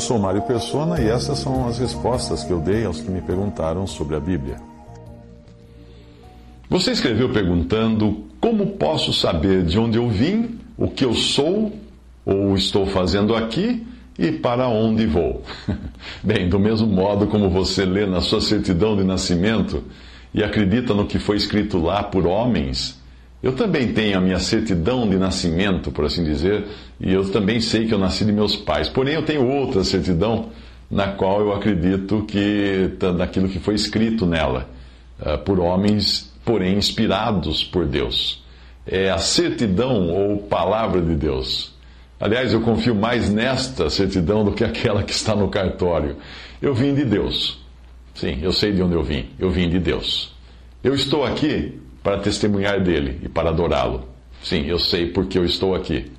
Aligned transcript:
Eu 0.00 0.04
sou 0.04 0.18
Mário 0.18 0.40
Persona 0.40 0.98
e 0.98 1.08
essas 1.10 1.40
são 1.40 1.68
as 1.68 1.78
respostas 1.78 2.42
que 2.42 2.50
eu 2.50 2.58
dei 2.58 2.86
aos 2.86 3.02
que 3.02 3.10
me 3.10 3.20
perguntaram 3.20 3.86
sobre 3.86 4.16
a 4.16 4.18
Bíblia. 4.18 4.56
Você 6.70 6.92
escreveu 6.92 7.28
perguntando 7.34 8.24
como 8.40 8.68
posso 8.78 9.12
saber 9.12 9.62
de 9.62 9.78
onde 9.78 9.98
eu 9.98 10.08
vim, 10.08 10.58
o 10.78 10.88
que 10.88 11.04
eu 11.04 11.12
sou 11.12 11.70
ou 12.24 12.56
estou 12.56 12.86
fazendo 12.86 13.36
aqui 13.36 13.86
e 14.18 14.32
para 14.32 14.68
onde 14.68 15.04
vou. 15.04 15.42
Bem, 16.24 16.48
do 16.48 16.58
mesmo 16.58 16.86
modo 16.86 17.26
como 17.26 17.50
você 17.50 17.84
lê 17.84 18.06
na 18.06 18.22
sua 18.22 18.40
certidão 18.40 18.96
de 18.96 19.04
nascimento 19.04 19.84
e 20.32 20.42
acredita 20.42 20.94
no 20.94 21.04
que 21.04 21.18
foi 21.18 21.36
escrito 21.36 21.76
lá 21.76 22.02
por 22.02 22.26
homens, 22.26 22.98
eu 23.42 23.52
também 23.52 23.92
tenho 23.92 24.18
a 24.18 24.20
minha 24.20 24.38
certidão 24.38 25.08
de 25.08 25.16
nascimento, 25.16 25.90
por 25.90 26.04
assim 26.04 26.22
dizer, 26.22 26.66
e 27.00 27.12
eu 27.12 27.30
também 27.30 27.60
sei 27.60 27.86
que 27.86 27.94
eu 27.94 27.98
nasci 27.98 28.24
de 28.24 28.32
meus 28.32 28.54
pais. 28.54 28.88
Porém, 28.88 29.14
eu 29.14 29.24
tenho 29.24 29.46
outra 29.46 29.82
certidão 29.82 30.50
na 30.90 31.08
qual 31.12 31.40
eu 31.40 31.52
acredito 31.52 32.24
que 32.26 32.90
daquilo 33.16 33.48
que 33.48 33.58
foi 33.58 33.74
escrito 33.74 34.26
nela 34.26 34.68
eh, 35.22 35.36
por 35.38 35.58
homens, 35.58 36.30
porém 36.44 36.76
inspirados 36.76 37.64
por 37.64 37.86
Deus. 37.86 38.42
É 38.86 39.08
a 39.08 39.18
certidão 39.18 40.10
ou 40.10 40.38
palavra 40.38 41.00
de 41.00 41.14
Deus. 41.14 41.72
Aliás, 42.18 42.52
eu 42.52 42.60
confio 42.60 42.94
mais 42.94 43.30
nesta 43.30 43.88
certidão 43.88 44.44
do 44.44 44.52
que 44.52 44.64
aquela 44.64 45.02
que 45.02 45.12
está 45.12 45.34
no 45.34 45.48
cartório. 45.48 46.16
Eu 46.60 46.74
vim 46.74 46.94
de 46.94 47.04
Deus. 47.04 47.58
Sim, 48.14 48.38
eu 48.42 48.52
sei 48.52 48.72
de 48.72 48.82
onde 48.82 48.94
eu 48.94 49.02
vim. 49.02 49.30
Eu 49.38 49.50
vim 49.50 49.70
de 49.70 49.78
Deus. 49.78 50.34
Eu 50.84 50.94
estou 50.94 51.24
aqui 51.24 51.80
para 52.02 52.18
testemunhar 52.18 52.82
dele 52.82 53.20
e 53.22 53.28
para 53.28 53.50
adorá-lo. 53.50 54.08
Sim, 54.42 54.66
eu 54.66 54.78
sei 54.78 55.06
porque 55.06 55.38
eu 55.38 55.44
estou 55.44 55.74
aqui. 55.74 56.10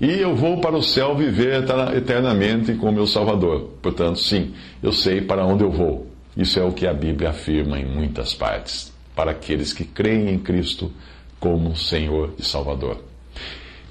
E 0.00 0.06
eu 0.06 0.34
vou 0.34 0.60
para 0.60 0.76
o 0.76 0.82
céu 0.82 1.16
viver 1.16 1.64
eternamente 1.96 2.74
com 2.74 2.90
o 2.90 2.92
meu 2.92 3.06
Salvador. 3.06 3.70
Portanto, 3.80 4.18
sim, 4.18 4.54
eu 4.82 4.92
sei 4.92 5.22
para 5.22 5.44
onde 5.44 5.64
eu 5.64 5.70
vou. 5.70 6.06
Isso 6.36 6.60
é 6.60 6.62
o 6.62 6.72
que 6.72 6.86
a 6.86 6.92
Bíblia 6.92 7.30
afirma 7.30 7.78
em 7.78 7.86
muitas 7.86 8.34
partes, 8.34 8.92
para 9.14 9.30
aqueles 9.30 9.72
que 9.72 9.84
creem 9.84 10.28
em 10.28 10.38
Cristo 10.38 10.92
como 11.40 11.74
Senhor 11.74 12.34
e 12.38 12.42
Salvador. 12.42 13.05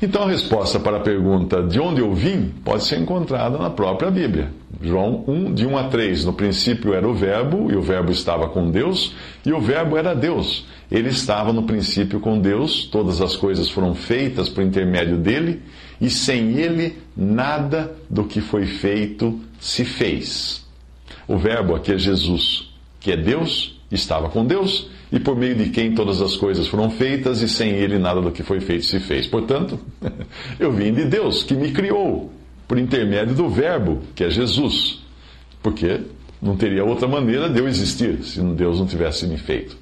Então 0.01 0.23
a 0.23 0.29
resposta 0.29 0.79
para 0.79 0.97
a 0.97 1.01
pergunta 1.01 1.63
de 1.63 1.79
onde 1.79 2.01
eu 2.01 2.13
vim 2.13 2.53
pode 2.63 2.83
ser 2.83 2.99
encontrada 2.99 3.57
na 3.57 3.69
própria 3.69 4.11
Bíblia. 4.11 4.51
João 4.81 5.23
1, 5.25 5.53
de 5.53 5.65
1 5.65 5.77
a 5.77 5.83
3. 5.87 6.25
No 6.25 6.33
princípio 6.33 6.93
era 6.93 7.07
o 7.07 7.13
Verbo, 7.13 7.71
e 7.71 7.75
o 7.75 7.81
Verbo 7.81 8.11
estava 8.11 8.49
com 8.49 8.69
Deus, 8.69 9.15
e 9.45 9.53
o 9.53 9.61
Verbo 9.61 9.97
era 9.97 10.13
Deus. 10.13 10.65
Ele 10.91 11.09
estava 11.09 11.53
no 11.53 11.63
princípio 11.63 12.19
com 12.19 12.39
Deus, 12.39 12.85
todas 12.85 13.21
as 13.21 13.35
coisas 13.35 13.69
foram 13.69 13.95
feitas 13.95 14.49
por 14.49 14.63
intermédio 14.63 15.17
dele, 15.17 15.61
e 15.99 16.09
sem 16.09 16.57
ele 16.57 16.97
nada 17.15 17.95
do 18.09 18.25
que 18.25 18.41
foi 18.41 18.65
feito 18.65 19.39
se 19.59 19.85
fez. 19.85 20.65
O 21.27 21.37
Verbo 21.37 21.73
aqui 21.73 21.93
é 21.93 21.97
Jesus, 21.97 22.69
que 22.99 23.11
é 23.11 23.17
Deus, 23.17 23.81
estava 23.95 24.29
com 24.29 24.45
Deus 24.45 24.89
e 25.11 25.19
por 25.19 25.35
meio 25.35 25.55
de 25.55 25.69
quem 25.69 25.93
todas 25.93 26.21
as 26.21 26.35
coisas 26.35 26.67
foram 26.67 26.89
feitas, 26.89 27.41
e 27.41 27.47
sem 27.47 27.69
ele 27.69 27.97
nada 27.97 28.21
do 28.21 28.31
que 28.31 28.43
foi 28.43 28.59
feito 28.59 28.85
se 28.85 28.99
fez. 28.99 29.27
Portanto, 29.27 29.79
eu 30.59 30.71
vim 30.71 30.93
de 30.93 31.05
Deus, 31.05 31.43
que 31.43 31.53
me 31.53 31.71
criou, 31.71 32.31
por 32.67 32.77
intermédio 32.77 33.35
do 33.35 33.47
Verbo, 33.47 34.01
que 34.15 34.23
é 34.23 34.29
Jesus. 34.29 35.03
Porque 35.61 36.01
não 36.41 36.55
teria 36.55 36.83
outra 36.83 37.07
maneira 37.07 37.49
de 37.49 37.59
eu 37.59 37.67
existir 37.67 38.23
se 38.23 38.41
Deus 38.41 38.79
não 38.79 38.85
tivesse 38.85 39.25
me 39.27 39.37
feito. 39.37 39.77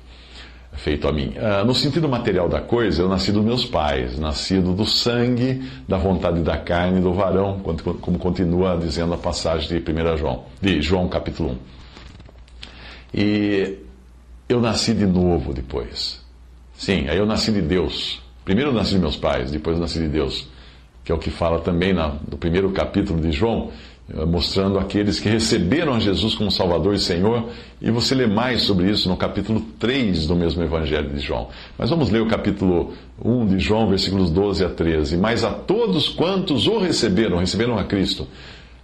Feito 0.74 1.07
a 1.07 1.12
mim. 1.12 1.34
Ah, 1.38 1.63
no 1.63 1.74
sentido 1.74 2.09
material 2.09 2.50
da 2.50 2.59
coisa, 2.59 3.01
eu 3.01 3.07
nasci 3.07 3.31
dos 3.31 3.44
meus 3.44 3.63
pais, 3.63 4.18
nascido 4.18 4.74
do 4.74 4.85
sangue, 4.85 5.62
da 5.88 5.97
vontade 5.97 6.41
da 6.41 6.57
carne 6.57 7.00
do 7.00 7.13
varão, 7.13 7.59
como 8.01 8.18
continua 8.18 8.78
dizendo 8.78 9.13
a 9.13 9.18
passagem 9.18 9.68
de 9.68 9.91
1 9.91 10.18
João, 10.18 10.45
de 10.59 10.81
João 10.81 11.07
capítulo 11.07 11.51
1. 11.51 11.57
E 13.16 13.83
eu 14.53 14.62
nasci 14.62 14.94
de 14.94 15.06
novo 15.06 15.53
depois. 15.53 16.22
Sim, 16.75 17.08
aí 17.08 17.18
eu 17.18 17.25
nasci 17.25 17.52
de 17.52 17.62
Deus. 17.62 18.22
Primeiro 18.44 18.72
eu 18.72 18.74
nasci 18.74 18.94
de 18.94 19.00
meus 19.00 19.16
pais, 19.16 19.52
depois 19.52 19.78
eu 19.78 19.81
nasci 19.81 20.00
de 20.00 20.08
Deus. 20.08 20.47
Que 21.03 21.12
é 21.12 21.16
o 21.16 21.18
que 21.18 21.30
fala 21.30 21.59
também 21.59 21.94
no 21.94 22.38
primeiro 22.38 22.69
capítulo 22.72 23.19
de 23.19 23.31
João, 23.31 23.72
eh, 24.13 24.25
mostrando 24.25 24.80
aqueles 24.80 25.19
que 25.19 25.30
receberam 25.30 26.00
Jesus 26.00 26.36
como 26.36 26.52
Salvador 26.52 26.94
e 26.94 27.00
Senhor. 27.00 27.50
E 27.81 27.92
você 27.92 28.16
lê 28.16 28.28
mais 28.28 28.63
sobre 28.63 28.90
isso 28.90 29.09
no 29.09 29.18
capítulo 29.18 29.62
3 29.80 30.28
do 30.28 30.36
mesmo 30.36 30.63
Evangelho 30.63 31.09
de 31.09 31.19
João. 31.19 31.50
Mas 31.78 31.90
vamos 31.90 32.09
ler 32.09 32.22
o 32.22 32.28
capítulo 32.28 32.94
1 33.24 33.47
de 33.47 33.59
João, 33.59 33.90
versículos 33.90 34.30
12 34.30 34.63
a 34.66 34.69
13. 34.69 35.18
Mas 35.18 35.44
a 35.44 35.52
todos 35.52 36.09
quantos 36.09 36.68
o 36.68 36.80
receberam, 36.80 37.38
receberam 37.38 37.78
a 37.78 37.84
Cristo, 37.84 38.28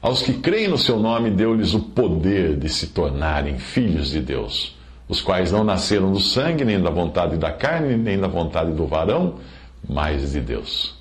aos 0.01 0.21
que 0.21 0.33
creem 0.33 0.67
no 0.67 0.77
seu 0.77 0.99
nome, 0.99 1.29
deu-lhes 1.29 1.73
o 1.73 1.79
poder 1.79 2.57
de 2.57 2.69
se 2.69 2.87
tornarem 2.87 3.57
filhos 3.57 4.11
de 4.11 4.21
Deus 4.21 4.78
os 5.09 5.19
quais 5.19 5.51
não 5.51 5.63
nasceram 5.63 6.13
do 6.13 6.19
sangue, 6.19 6.63
nem 6.63 6.79
da 6.79 6.91
vontade 6.91 7.35
da 7.35 7.51
carne, 7.51 7.97
nem 7.97 8.17
da 8.19 8.27
vontade 8.27 8.71
do 8.71 8.85
varão, 8.85 9.39
mas 9.89 10.31
de 10.31 10.39
Deus. 10.39 10.95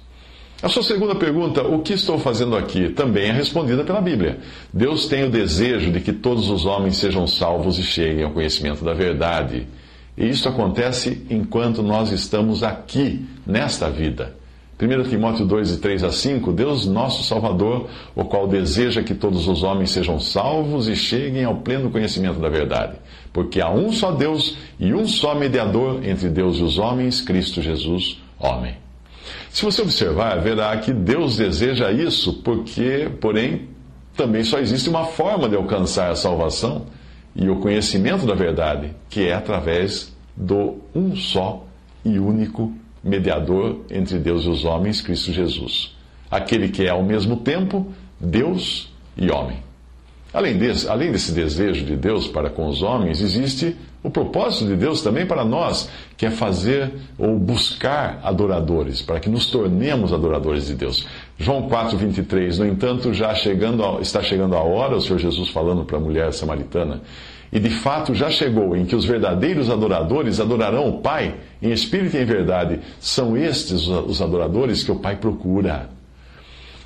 A 0.60 0.69
sua 0.69 0.82
segunda 0.82 1.14
pergunta, 1.14 1.62
o 1.62 1.82
que 1.82 1.92
estou 1.92 2.19
fazendo 2.19 2.56
aqui, 2.56 2.88
também 2.88 3.28
é 3.28 3.32
respondida 3.32 3.84
pela 3.84 4.00
Bíblia. 4.00 4.38
Deus 4.72 5.06
tem 5.06 5.24
o 5.24 5.30
desejo 5.30 5.92
de 5.92 6.00
que 6.00 6.12
todos 6.12 6.48
os 6.48 6.64
homens 6.64 6.96
sejam 6.96 7.26
salvos 7.28 7.78
e 7.78 7.82
cheguem 7.82 8.24
ao 8.24 8.32
conhecimento 8.32 8.84
da 8.84 8.92
verdade. 8.92 9.69
E 10.16 10.28
isso 10.28 10.48
acontece 10.48 11.25
enquanto 11.30 11.80
nós 11.80 12.10
estamos 12.10 12.64
aqui, 12.64 13.25
nesta 13.46 13.88
vida. 13.88 14.34
1 14.80 15.10
Timóteo 15.10 15.44
2, 15.44 15.70
de 15.70 15.76
3 15.78 16.04
a 16.04 16.12
5, 16.12 16.52
Deus 16.52 16.86
nosso 16.86 17.24
Salvador, 17.24 17.88
o 18.14 18.24
qual 18.24 18.46
deseja 18.46 19.02
que 19.02 19.12
todos 19.12 19.48
os 19.48 19.64
homens 19.64 19.90
sejam 19.90 20.20
salvos 20.20 20.86
e 20.86 20.94
cheguem 20.94 21.42
ao 21.42 21.56
pleno 21.56 21.90
conhecimento 21.90 22.38
da 22.38 22.48
verdade. 22.48 22.96
Porque 23.32 23.60
há 23.60 23.68
um 23.68 23.90
só 23.90 24.12
Deus 24.12 24.56
e 24.78 24.94
um 24.94 25.04
só 25.04 25.34
mediador 25.34 26.04
entre 26.04 26.28
Deus 26.28 26.58
e 26.58 26.62
os 26.62 26.78
homens, 26.78 27.20
Cristo 27.20 27.60
Jesus, 27.60 28.22
homem. 28.38 28.76
Se 29.50 29.64
você 29.64 29.82
observar, 29.82 30.40
verá 30.40 30.76
que 30.76 30.92
Deus 30.92 31.36
deseja 31.36 31.90
isso, 31.90 32.34
porque, 32.44 33.10
porém, 33.20 33.68
também 34.16 34.44
só 34.44 34.60
existe 34.60 34.88
uma 34.88 35.06
forma 35.06 35.48
de 35.48 35.56
alcançar 35.56 36.12
a 36.12 36.14
salvação 36.14 36.86
e 37.34 37.50
o 37.50 37.56
conhecimento 37.56 38.24
da 38.24 38.34
verdade, 38.34 38.92
que 39.10 39.26
é 39.26 39.34
através 39.34 40.16
do 40.36 40.76
um 40.94 41.16
só 41.16 41.64
e 42.04 42.16
único 42.18 42.72
mediador 43.08 43.80
entre 43.91 44.19
Deus 44.19 44.44
e 44.44 44.48
os 44.48 44.64
homens, 44.64 45.00
Cristo 45.00 45.32
Jesus. 45.32 45.96
Aquele 46.30 46.69
que 46.69 46.84
é 46.84 46.91
ao 46.91 47.02
mesmo 47.02 47.38
tempo 47.38 47.86
Deus 48.20 48.92
e 49.16 49.30
homem. 49.30 49.58
Além 50.32 50.58
desse, 50.58 50.88
além 50.88 51.10
desse 51.10 51.32
desejo 51.32 51.84
de 51.84 51.96
Deus 51.96 52.28
para 52.28 52.50
com 52.50 52.69
os 52.69 52.82
homens, 52.82 53.20
existe 53.20 53.74
o 54.02 54.10
propósito 54.10 54.66
de 54.66 54.76
Deus 54.76 55.02
também 55.02 55.26
para 55.26 55.44
nós, 55.44 55.91
que 56.16 56.26
é 56.26 56.30
fazer 56.30 56.92
ou 57.19 57.38
buscar 57.38 58.20
adoradores, 58.22 59.02
para 59.02 59.19
que 59.19 59.28
nos 59.28 59.50
tornemos 59.50 60.12
adoradores 60.12 60.66
de 60.66 60.75
Deus. 60.75 61.06
João 61.38 61.69
4, 61.69 61.96
23, 61.96 62.58
no 62.58 62.66
entanto, 62.66 63.12
já 63.12 63.34
chegando 63.34 64.00
está 64.00 64.22
chegando 64.22 64.55
a 64.55 64.60
hora, 64.60 64.96
o 64.96 65.00
Senhor 65.00 65.19
Jesus 65.19 65.49
falando 65.49 65.84
para 65.84 65.96
a 65.96 66.00
mulher 66.00 66.32
samaritana, 66.32 67.00
e 67.52 67.58
de 67.58 67.70
fato 67.70 68.14
já 68.14 68.30
chegou 68.30 68.76
em 68.76 68.84
que 68.84 68.94
os 68.94 69.04
verdadeiros 69.04 69.70
adoradores 69.70 70.40
adorarão 70.40 70.88
o 70.88 71.00
Pai 71.00 71.34
em 71.62 71.70
espírito 71.70 72.16
e 72.16 72.20
em 72.20 72.24
verdade. 72.24 72.80
São 73.00 73.36
estes 73.36 73.86
os 73.86 74.20
adoradores 74.20 74.82
que 74.82 74.92
o 74.92 74.96
Pai 74.96 75.16
procura. 75.16 75.88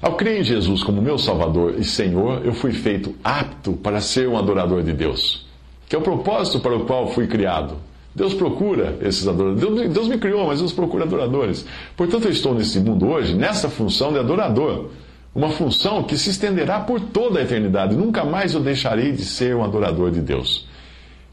Ao 0.00 0.14
crer 0.14 0.40
em 0.40 0.44
Jesus 0.44 0.82
como 0.82 1.00
meu 1.00 1.16
Salvador 1.16 1.74
e 1.78 1.84
Senhor, 1.84 2.44
eu 2.44 2.52
fui 2.52 2.72
feito 2.72 3.14
apto 3.22 3.72
para 3.74 4.00
ser 4.00 4.28
um 4.28 4.36
adorador 4.36 4.82
de 4.82 4.92
Deus, 4.92 5.46
que 5.88 5.94
é 5.94 5.98
o 5.98 6.02
propósito 6.02 6.60
para 6.60 6.76
o 6.76 6.84
qual 6.84 7.08
fui 7.08 7.26
criado. 7.26 7.76
Deus 8.14 8.34
procura 8.34 8.98
esses 9.00 9.26
adoradores. 9.26 9.92
Deus, 9.92 10.08
me 10.08 10.18
criou, 10.18 10.46
mas 10.46 10.58
Deus 10.58 10.72
procura 10.72 11.04
adoradores. 11.04 11.64
Portanto, 11.96 12.26
eu 12.26 12.30
estou 12.30 12.54
nesse 12.54 12.78
mundo 12.78 13.08
hoje, 13.08 13.34
nessa 13.34 13.70
função 13.70 14.12
de 14.12 14.18
adorador. 14.18 14.90
Uma 15.34 15.48
função 15.50 16.02
que 16.02 16.16
se 16.18 16.30
estenderá 16.30 16.80
por 16.80 17.00
toda 17.00 17.38
a 17.38 17.42
eternidade. 17.42 17.96
Nunca 17.96 18.24
mais 18.24 18.54
eu 18.54 18.60
deixarei 18.60 19.12
de 19.12 19.24
ser 19.24 19.56
um 19.56 19.64
adorador 19.64 20.10
de 20.10 20.20
Deus. 20.20 20.66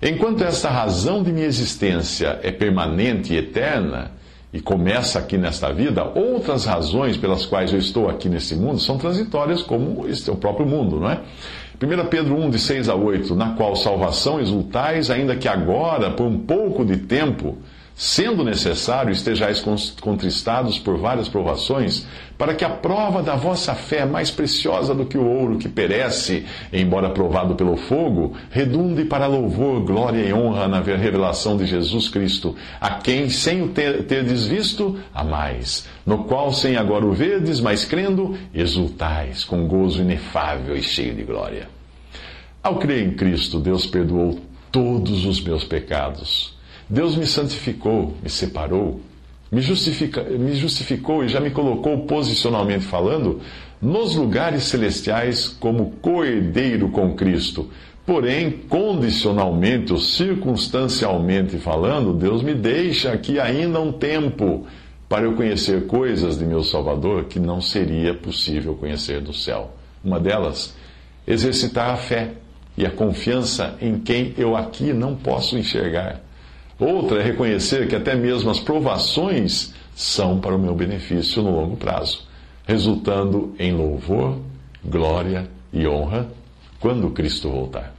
Enquanto 0.02 0.44
esta 0.44 0.70
razão 0.70 1.22
de 1.22 1.34
minha 1.34 1.46
existência 1.46 2.40
é 2.42 2.52
permanente 2.52 3.34
e 3.34 3.38
eterna, 3.38 4.12
e 4.52 4.60
começa 4.60 5.20
aqui 5.20 5.38
nesta 5.38 5.72
vida, 5.72 6.04
outras 6.16 6.66
razões 6.66 7.18
pelas 7.18 7.46
quais 7.46 7.72
eu 7.72 7.78
estou 7.78 8.10
aqui 8.10 8.28
nesse 8.28 8.56
mundo 8.56 8.80
são 8.80 8.98
transitórias, 8.98 9.62
como 9.62 10.08
este 10.08 10.30
é 10.30 10.34
o 10.34 10.38
próprio 10.38 10.66
mundo, 10.66 11.00
não 11.00 11.10
é? 11.10 11.20
1 11.82 12.08
Pedro 12.08 12.36
1, 12.36 12.50
de 12.50 12.60
6 12.60 12.90
a 12.90 12.96
8, 12.96 13.36
na 13.36 13.52
qual 13.52 13.76
salvação 13.76 14.40
exultais, 14.40 15.12
ainda 15.12 15.36
que 15.36 15.48
agora, 15.48 16.10
por 16.10 16.26
um 16.26 16.40
pouco 16.40 16.84
de 16.84 16.98
tempo, 16.98 17.58
sendo 18.00 18.46
necessário, 18.46 19.12
estejais 19.12 19.62
contristados 20.00 20.80
por 20.80 20.98
várias 20.98 21.28
provações, 21.28 22.08
para 22.38 22.54
que 22.54 22.64
a 22.64 22.70
prova 22.70 23.22
da 23.22 23.36
vossa 23.36 23.76
fé, 23.76 24.06
mais 24.06 24.32
preciosa 24.32 24.96
do 24.96 25.06
que 25.06 25.18
o 25.18 25.26
ouro 25.26 25.58
que 25.58 25.68
perece, 25.68 26.46
embora 26.72 27.10
provado 27.10 27.56
pelo 27.56 27.76
fogo, 27.76 28.38
redunde 28.50 29.04
para 29.04 29.28
louvor, 29.28 29.82
glória 29.82 30.22
e 30.22 30.34
honra 30.34 30.66
na 30.66 30.80
revelação 30.80 31.58
de 31.58 31.66
Jesus 31.66 32.08
Cristo, 32.08 32.56
a 32.80 32.92
quem, 32.92 33.30
sem 33.30 33.62
o 33.64 33.68
ter, 33.68 34.06
terdes 34.06 34.46
visto, 34.46 34.98
amais, 35.14 35.86
no 36.06 36.24
qual, 36.24 36.54
sem 36.54 36.78
agora 36.78 37.06
o 37.06 37.12
verdes, 37.12 37.60
mas 37.60 37.84
crendo, 37.84 38.38
exultais, 38.54 39.44
com 39.44 39.68
gozo 39.68 40.02
inefável 40.02 40.78
e 40.78 40.82
cheio 40.82 41.14
de 41.14 41.24
glória. 41.24 41.68
Ao 42.64 42.78
crer 42.78 43.06
em 43.06 43.12
Cristo, 43.12 43.60
Deus 43.60 43.86
perdoou 43.86 44.40
todos 44.72 45.26
os 45.26 45.42
meus 45.42 45.66
pecados 45.66 46.58
Deus 46.90 47.16
me 47.16 47.28
santificou, 47.28 48.16
me 48.24 48.30
separou, 48.30 49.00
me, 49.52 49.62
justifica, 49.62 50.24
me 50.24 50.56
justificou 50.56 51.24
e 51.24 51.28
já 51.30 51.40
me 51.40 51.52
colocou 51.52 52.00
posicionalmente 52.06 52.86
falando 52.86 53.42
nos 53.80 54.16
lugares 54.16 54.64
celestiais 54.64 55.48
como 55.48 55.92
coerdeiro 56.02 56.90
com 56.90 57.14
Cristo. 57.14 57.70
Porém, 58.06 58.52
condicionalmente 58.68 59.94
ou 59.94 60.00
circunstancialmente 60.00 61.60
falando, 61.60 62.12
Deus 62.12 62.42
me 62.42 62.56
deixa 62.56 63.12
aqui 63.12 63.40
ainda 63.40 63.80
um 63.80 63.92
tempo 63.92 64.66
para 65.08 65.26
eu 65.26 65.34
conhecer 65.34 65.86
coisas 65.86 66.40
de 66.40 66.46
meu 66.46 66.64
Salvador 66.64 67.26
que 67.26 67.40
não 67.40 67.62
seria 67.62 68.16
possível 68.16 68.74
conhecer 68.76 69.22
do 69.22 69.32
céu. 69.32 69.76
Uma 70.04 70.20
delas, 70.20 70.76
exercitar 71.28 71.92
a 71.92 71.98
fé 71.98 72.32
e 72.76 72.84
a 72.84 72.90
confiança 72.90 73.76
em 73.80 74.00
quem 74.00 74.34
eu 74.38 74.56
aqui 74.56 74.92
não 74.92 75.16
posso 75.16 75.56
enxergar. 75.56 76.29
Outra 76.80 77.20
é 77.20 77.24
reconhecer 77.24 77.88
que 77.90 77.96
até 77.96 78.16
mesmo 78.16 78.50
as 78.50 78.60
provações 78.60 79.74
são 79.94 80.40
para 80.40 80.56
o 80.56 80.60
meu 80.60 80.74
benefício 80.74 81.42
no 81.44 81.52
longo 81.52 81.76
prazo, 81.76 82.26
resultando 82.66 83.54
em 83.60 83.74
louvor, 83.74 84.40
glória 84.84 85.50
e 85.74 85.86
honra 85.86 86.30
quando 86.80 87.12
Cristo 87.12 87.50
voltar. 87.50 87.99